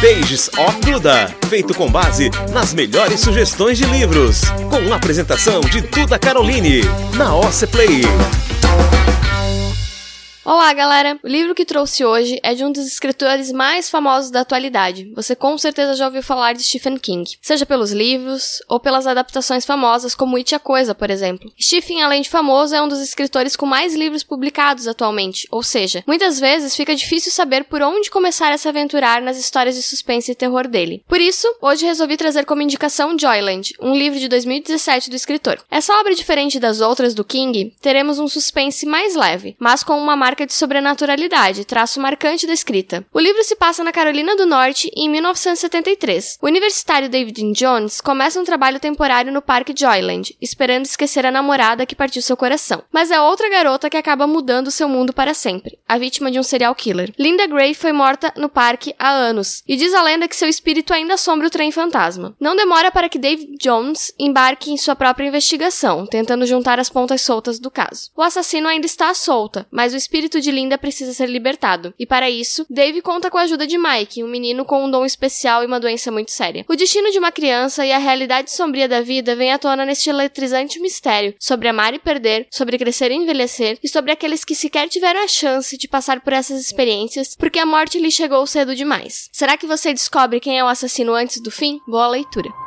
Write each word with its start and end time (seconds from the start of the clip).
Pages 0.00 0.50
of 0.58 0.80
Duda, 0.80 1.34
feito 1.48 1.74
com 1.74 1.90
base 1.90 2.30
nas 2.52 2.72
melhores 2.72 3.20
sugestões 3.20 3.78
de 3.78 3.84
livros. 3.84 4.42
Com 4.70 4.92
a 4.92 4.96
apresentação 4.96 5.60
de 5.60 5.80
Duda 5.80 6.18
Caroline, 6.18 6.82
na 7.16 7.34
OC 7.34 7.66
Play. 7.68 8.02
Olá, 10.48 10.72
galera! 10.72 11.18
O 11.24 11.26
livro 11.26 11.56
que 11.56 11.64
trouxe 11.64 12.04
hoje 12.04 12.38
é 12.40 12.54
de 12.54 12.64
um 12.64 12.70
dos 12.70 12.86
escritores 12.86 13.50
mais 13.50 13.90
famosos 13.90 14.30
da 14.30 14.42
atualidade. 14.42 15.10
Você 15.16 15.34
com 15.34 15.58
certeza 15.58 15.96
já 15.96 16.06
ouviu 16.06 16.22
falar 16.22 16.52
de 16.52 16.62
Stephen 16.62 16.96
King, 16.98 17.28
seja 17.42 17.66
pelos 17.66 17.90
livros 17.90 18.62
ou 18.68 18.78
pelas 18.78 19.08
adaptações 19.08 19.66
famosas 19.66 20.14
como 20.14 20.36
It 20.36 20.54
a 20.54 20.60
Coisa, 20.60 20.94
por 20.94 21.10
exemplo. 21.10 21.50
Stephen, 21.60 22.00
além 22.00 22.22
de 22.22 22.30
famoso, 22.30 22.76
é 22.76 22.80
um 22.80 22.86
dos 22.86 23.00
escritores 23.00 23.56
com 23.56 23.66
mais 23.66 23.96
livros 23.96 24.22
publicados 24.22 24.86
atualmente, 24.86 25.48
ou 25.50 25.64
seja, 25.64 26.04
muitas 26.06 26.38
vezes 26.38 26.76
fica 26.76 26.94
difícil 26.94 27.32
saber 27.32 27.64
por 27.64 27.82
onde 27.82 28.08
começar 28.08 28.52
a 28.52 28.56
se 28.56 28.68
aventurar 28.68 29.20
nas 29.20 29.36
histórias 29.38 29.74
de 29.74 29.82
suspense 29.82 30.30
e 30.30 30.36
terror 30.36 30.68
dele. 30.68 31.02
Por 31.08 31.20
isso, 31.20 31.52
hoje 31.60 31.86
resolvi 31.86 32.16
trazer 32.16 32.44
como 32.44 32.62
indicação 32.62 33.18
Joyland, 33.18 33.74
um 33.80 33.96
livro 33.96 34.20
de 34.20 34.28
2017 34.28 35.10
do 35.10 35.16
escritor. 35.16 35.58
Essa 35.68 35.98
obra 35.98 36.14
diferente 36.14 36.60
das 36.60 36.80
outras 36.80 37.14
do 37.14 37.24
King, 37.24 37.74
teremos 37.80 38.20
um 38.20 38.28
suspense 38.28 38.86
mais 38.86 39.16
leve, 39.16 39.56
mas 39.58 39.82
com 39.82 39.98
uma 39.98 40.14
marca 40.14 40.35
de 40.44 40.52
sobrenaturalidade, 40.52 41.64
traço 41.64 42.00
marcante 42.00 42.46
da 42.46 42.52
escrita. 42.52 43.06
O 43.12 43.20
livro 43.20 43.42
se 43.44 43.56
passa 43.56 43.84
na 43.84 43.92
Carolina 43.92 44.36
do 44.36 44.44
Norte 44.44 44.90
em 44.94 45.08
1973. 45.08 46.38
O 46.42 46.46
universitário 46.46 47.08
David 47.08 47.52
Jones 47.52 48.00
começa 48.00 48.40
um 48.40 48.44
trabalho 48.44 48.80
temporário 48.80 49.32
no 49.32 49.40
Parque 49.40 49.72
Joyland, 49.76 50.36
esperando 50.40 50.84
esquecer 50.84 51.24
a 51.24 51.30
namorada 51.30 51.86
que 51.86 51.94
partiu 51.94 52.20
seu 52.20 52.36
coração. 52.36 52.82
Mas 52.92 53.10
é 53.10 53.20
outra 53.20 53.48
garota 53.48 53.88
que 53.88 53.96
acaba 53.96 54.26
mudando 54.26 54.70
seu 54.70 54.88
mundo 54.88 55.12
para 55.12 55.32
sempre, 55.32 55.78
a 55.88 55.96
vítima 55.96 56.30
de 56.30 56.38
um 56.38 56.42
serial 56.42 56.74
killer. 56.74 57.14
Linda 57.18 57.46
Gray 57.46 57.72
foi 57.74 57.92
morta 57.92 58.32
no 58.36 58.48
parque 58.48 58.94
há 58.98 59.10
anos, 59.10 59.62
e 59.66 59.76
diz 59.76 59.94
a 59.94 60.02
lenda 60.02 60.26
que 60.26 60.36
seu 60.36 60.48
espírito 60.48 60.92
ainda 60.92 61.14
assombra 61.14 61.46
o 61.46 61.50
trem 61.50 61.70
fantasma. 61.70 62.34
Não 62.40 62.56
demora 62.56 62.90
para 62.90 63.08
que 63.08 63.18
David 63.18 63.56
Jones 63.60 64.12
embarque 64.18 64.70
em 64.70 64.76
sua 64.76 64.96
própria 64.96 65.26
investigação, 65.28 66.06
tentando 66.06 66.46
juntar 66.46 66.80
as 66.80 66.90
pontas 66.90 67.22
soltas 67.22 67.58
do 67.58 67.70
caso. 67.70 68.10
O 68.16 68.22
assassino 68.22 68.68
ainda 68.68 68.86
está 68.86 69.10
à 69.10 69.14
solta, 69.14 69.66
mas 69.70 69.92
o 69.92 69.96
espírito 70.26 70.40
de 70.40 70.50
Linda 70.50 70.76
precisa 70.76 71.12
ser 71.12 71.28
libertado. 71.28 71.94
E 71.98 72.04
para 72.04 72.28
isso, 72.28 72.66
Dave 72.68 73.00
conta 73.00 73.30
com 73.30 73.38
a 73.38 73.42
ajuda 73.42 73.66
de 73.66 73.78
Mike, 73.78 74.24
um 74.24 74.28
menino 74.28 74.64
com 74.64 74.84
um 74.84 74.90
dom 74.90 75.04
especial 75.04 75.62
e 75.62 75.66
uma 75.66 75.80
doença 75.80 76.10
muito 76.10 76.32
séria. 76.32 76.64
O 76.68 76.74
destino 76.74 77.10
de 77.10 77.18
uma 77.18 77.30
criança 77.30 77.86
e 77.86 77.92
a 77.92 77.98
realidade 77.98 78.50
sombria 78.50 78.88
da 78.88 79.00
vida 79.00 79.36
vem 79.36 79.52
à 79.52 79.58
tona 79.58 79.86
neste 79.86 80.10
eletrizante 80.10 80.80
mistério 80.80 81.34
sobre 81.38 81.68
amar 81.68 81.94
e 81.94 81.98
perder, 81.98 82.46
sobre 82.50 82.78
crescer 82.78 83.10
e 83.10 83.14
envelhecer 83.14 83.78
e 83.82 83.88
sobre 83.88 84.12
aqueles 84.12 84.44
que 84.44 84.54
sequer 84.54 84.88
tiveram 84.88 85.22
a 85.22 85.28
chance 85.28 85.76
de 85.76 85.88
passar 85.88 86.20
por 86.20 86.32
essas 86.32 86.60
experiências 86.60 87.36
porque 87.36 87.58
a 87.58 87.66
morte 87.66 87.98
lhe 87.98 88.10
chegou 88.10 88.46
cedo 88.46 88.74
demais. 88.74 89.28
Será 89.32 89.56
que 89.56 89.66
você 89.66 89.92
descobre 89.92 90.40
quem 90.40 90.58
é 90.58 90.64
o 90.64 90.68
assassino 90.68 91.14
antes 91.14 91.40
do 91.40 91.50
fim? 91.50 91.80
Boa 91.86 92.08
leitura. 92.08 92.65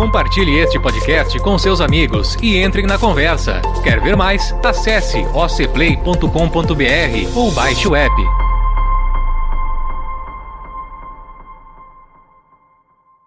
Compartilhe 0.00 0.60
este 0.60 0.80
podcast 0.80 1.38
com 1.40 1.58
seus 1.58 1.78
amigos 1.78 2.34
e 2.40 2.56
entre 2.56 2.80
na 2.84 2.96
conversa. 2.96 3.60
Quer 3.82 4.00
ver 4.00 4.16
mais? 4.16 4.54
Acesse 4.64 5.18
ocplay.com.br 5.34 7.36
ou 7.36 7.52
baixe 7.52 7.86
o 7.86 7.94
app. 7.94 8.39